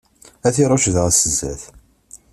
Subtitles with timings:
[0.47, 1.63] Ad t-iṛucc daɣen si zdat.